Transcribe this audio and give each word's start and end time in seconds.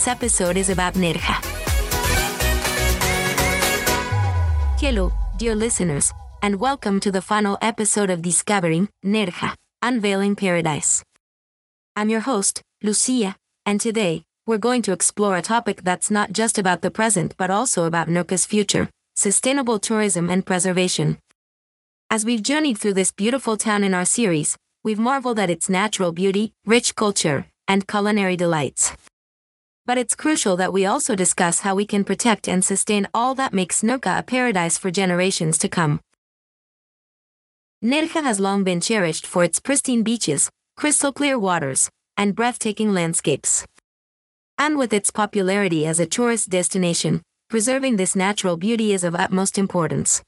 This 0.00 0.08
episode 0.08 0.56
is 0.56 0.70
about 0.70 0.94
Nerja. 0.94 1.36
Hello, 4.80 5.12
dear 5.36 5.54
listeners, 5.54 6.10
and 6.40 6.58
welcome 6.58 7.00
to 7.00 7.12
the 7.12 7.20
final 7.20 7.58
episode 7.60 8.08
of 8.08 8.22
Discovering 8.22 8.88
Nerja, 9.04 9.52
Unveiling 9.82 10.36
Paradise. 10.36 11.04
I'm 11.96 12.08
your 12.08 12.20
host, 12.20 12.62
Lucia, 12.82 13.36
and 13.66 13.78
today, 13.78 14.22
we're 14.46 14.56
going 14.56 14.80
to 14.88 14.92
explore 14.92 15.36
a 15.36 15.42
topic 15.42 15.82
that's 15.82 16.10
not 16.10 16.32
just 16.32 16.56
about 16.56 16.80
the 16.80 16.90
present 16.90 17.34
but 17.36 17.50
also 17.50 17.84
about 17.84 18.08
Nerja's 18.08 18.46
future 18.46 18.88
sustainable 19.16 19.78
tourism 19.78 20.30
and 20.30 20.46
preservation. 20.46 21.18
As 22.08 22.24
we've 22.24 22.42
journeyed 22.42 22.78
through 22.78 22.94
this 22.94 23.12
beautiful 23.12 23.58
town 23.58 23.84
in 23.84 23.92
our 23.92 24.06
series, 24.06 24.56
we've 24.82 24.98
marveled 24.98 25.38
at 25.38 25.50
its 25.50 25.68
natural 25.68 26.10
beauty, 26.10 26.54
rich 26.64 26.94
culture, 26.94 27.44
and 27.68 27.86
culinary 27.86 28.36
delights. 28.36 28.96
But 29.86 29.98
it's 29.98 30.14
crucial 30.14 30.56
that 30.56 30.72
we 30.72 30.86
also 30.86 31.14
discuss 31.14 31.60
how 31.60 31.74
we 31.74 31.86
can 31.86 32.04
protect 32.04 32.48
and 32.48 32.64
sustain 32.64 33.08
all 33.12 33.34
that 33.34 33.52
makes 33.52 33.82
Nerja 33.82 34.18
a 34.18 34.22
paradise 34.22 34.78
for 34.78 34.90
generations 34.90 35.58
to 35.58 35.68
come. 35.68 36.00
Nerja 37.82 38.22
has 38.22 38.38
long 38.38 38.62
been 38.62 38.80
cherished 38.80 39.26
for 39.26 39.42
its 39.42 39.58
pristine 39.58 40.02
beaches, 40.02 40.50
crystal 40.76 41.12
clear 41.12 41.38
waters, 41.38 41.90
and 42.16 42.36
breathtaking 42.36 42.92
landscapes. 42.92 43.66
And 44.58 44.76
with 44.76 44.92
its 44.92 45.10
popularity 45.10 45.86
as 45.86 45.98
a 45.98 46.06
tourist 46.06 46.50
destination, 46.50 47.22
preserving 47.48 47.96
this 47.96 48.14
natural 48.14 48.58
beauty 48.58 48.92
is 48.92 49.02
of 49.02 49.14
utmost 49.14 49.56
importance. 49.56 50.22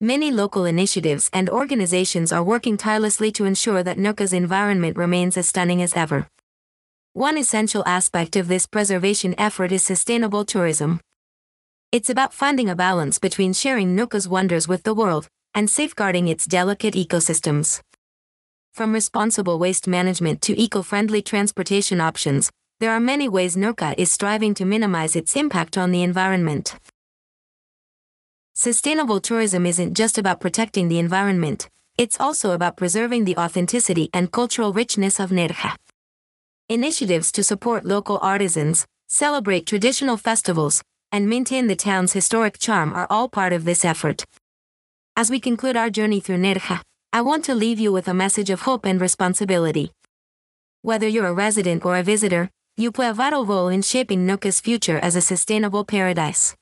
Many 0.00 0.30
local 0.30 0.66
initiatives 0.66 1.30
and 1.32 1.50
organizations 1.50 2.30
are 2.30 2.44
working 2.44 2.76
tirelessly 2.76 3.32
to 3.32 3.46
ensure 3.46 3.82
that 3.82 3.96
Nerja's 3.96 4.32
environment 4.32 4.96
remains 4.96 5.36
as 5.36 5.48
stunning 5.48 5.82
as 5.82 5.96
ever. 5.96 6.28
One 7.18 7.36
essential 7.36 7.82
aspect 7.84 8.36
of 8.36 8.46
this 8.46 8.64
preservation 8.64 9.34
effort 9.38 9.72
is 9.72 9.82
sustainable 9.82 10.44
tourism. 10.44 11.00
It's 11.90 12.08
about 12.08 12.32
finding 12.32 12.68
a 12.68 12.76
balance 12.76 13.18
between 13.18 13.54
sharing 13.54 13.96
Nerja's 13.96 14.28
wonders 14.28 14.68
with 14.68 14.84
the 14.84 14.94
world 14.94 15.26
and 15.52 15.68
safeguarding 15.68 16.28
its 16.28 16.46
delicate 16.46 16.94
ecosystems. 16.94 17.80
From 18.72 18.92
responsible 18.92 19.58
waste 19.58 19.88
management 19.88 20.40
to 20.42 20.56
eco 20.56 20.80
friendly 20.82 21.20
transportation 21.20 22.00
options, 22.00 22.52
there 22.78 22.92
are 22.92 23.00
many 23.00 23.28
ways 23.28 23.56
Nerja 23.56 23.96
is 23.98 24.12
striving 24.12 24.54
to 24.54 24.64
minimize 24.64 25.16
its 25.16 25.34
impact 25.34 25.76
on 25.76 25.90
the 25.90 26.04
environment. 26.04 26.76
Sustainable 28.54 29.18
tourism 29.18 29.66
isn't 29.66 29.94
just 29.94 30.18
about 30.18 30.38
protecting 30.38 30.86
the 30.86 31.00
environment, 31.00 31.68
it's 31.96 32.20
also 32.20 32.52
about 32.52 32.76
preserving 32.76 33.24
the 33.24 33.36
authenticity 33.36 34.08
and 34.14 34.30
cultural 34.30 34.72
richness 34.72 35.18
of 35.18 35.30
Nerja. 35.30 35.74
Initiatives 36.70 37.32
to 37.32 37.42
support 37.42 37.86
local 37.86 38.18
artisans, 38.20 38.84
celebrate 39.08 39.64
traditional 39.64 40.18
festivals, 40.18 40.82
and 41.10 41.26
maintain 41.26 41.66
the 41.66 41.74
town's 41.74 42.12
historic 42.12 42.58
charm 42.58 42.92
are 42.92 43.06
all 43.08 43.26
part 43.26 43.54
of 43.54 43.64
this 43.64 43.86
effort. 43.86 44.26
As 45.16 45.30
we 45.30 45.40
conclude 45.40 45.78
our 45.78 45.88
journey 45.88 46.20
through 46.20 46.36
Nerja, 46.36 46.82
I 47.10 47.22
want 47.22 47.46
to 47.46 47.54
leave 47.54 47.78
you 47.78 47.90
with 47.90 48.06
a 48.06 48.12
message 48.12 48.50
of 48.50 48.60
hope 48.60 48.84
and 48.84 49.00
responsibility. 49.00 49.92
Whether 50.82 51.08
you're 51.08 51.28
a 51.28 51.32
resident 51.32 51.86
or 51.86 51.96
a 51.96 52.02
visitor, 52.02 52.50
you 52.76 52.92
play 52.92 53.08
a 53.08 53.14
vital 53.14 53.46
role 53.46 53.68
in 53.68 53.80
shaping 53.80 54.26
Nerja's 54.26 54.60
future 54.60 54.98
as 54.98 55.16
a 55.16 55.22
sustainable 55.22 55.86
paradise. 55.86 56.54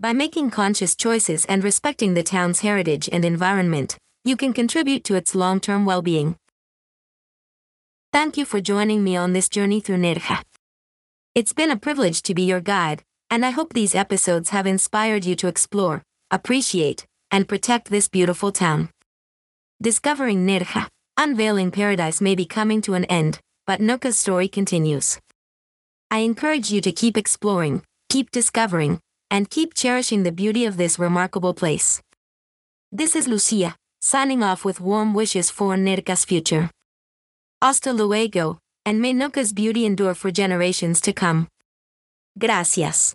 By 0.00 0.12
making 0.14 0.50
conscious 0.50 0.96
choices 0.96 1.44
and 1.44 1.62
respecting 1.62 2.14
the 2.14 2.24
town's 2.24 2.62
heritage 2.62 3.08
and 3.12 3.24
environment, 3.24 3.96
you 4.24 4.36
can 4.36 4.52
contribute 4.52 5.04
to 5.04 5.14
its 5.14 5.36
long 5.36 5.60
term 5.60 5.84
well 5.84 6.02
being. 6.02 6.34
Thank 8.12 8.36
you 8.36 8.44
for 8.44 8.60
joining 8.60 9.02
me 9.02 9.16
on 9.16 9.32
this 9.32 9.48
journey 9.48 9.80
through 9.80 9.96
Nerja. 9.96 10.42
It's 11.34 11.54
been 11.54 11.70
a 11.70 11.78
privilege 11.78 12.20
to 12.24 12.34
be 12.34 12.42
your 12.42 12.60
guide, 12.60 13.02
and 13.30 13.42
I 13.42 13.48
hope 13.48 13.72
these 13.72 13.94
episodes 13.94 14.50
have 14.50 14.66
inspired 14.66 15.24
you 15.24 15.34
to 15.36 15.48
explore, 15.48 16.02
appreciate, 16.30 17.06
and 17.30 17.48
protect 17.48 17.88
this 17.88 18.08
beautiful 18.08 18.52
town. 18.52 18.90
Discovering 19.80 20.46
Nerja, 20.46 20.88
Unveiling 21.16 21.70
Paradise 21.70 22.20
may 22.20 22.34
be 22.34 22.44
coming 22.44 22.82
to 22.82 22.92
an 22.92 23.06
end, 23.06 23.40
but 23.66 23.80
Nerja's 23.80 24.18
story 24.18 24.46
continues. 24.46 25.18
I 26.10 26.18
encourage 26.18 26.70
you 26.70 26.82
to 26.82 26.92
keep 26.92 27.16
exploring, 27.16 27.82
keep 28.10 28.30
discovering, 28.30 29.00
and 29.30 29.48
keep 29.48 29.72
cherishing 29.72 30.22
the 30.22 30.32
beauty 30.32 30.66
of 30.66 30.76
this 30.76 30.98
remarkable 30.98 31.54
place. 31.54 32.02
This 32.92 33.16
is 33.16 33.26
Lucia, 33.26 33.74
signing 34.02 34.42
off 34.42 34.66
with 34.66 34.82
warm 34.82 35.14
wishes 35.14 35.48
for 35.48 35.76
Nerja's 35.76 36.26
future. 36.26 36.68
Hasta 37.62 37.92
luego, 37.92 38.58
and 38.84 39.00
may 39.00 39.14
Nerja's 39.14 39.52
beauty 39.52 39.86
endure 39.86 40.14
for 40.14 40.32
generations 40.32 41.00
to 41.00 41.12
come. 41.12 41.46
Gracias. 42.36 43.14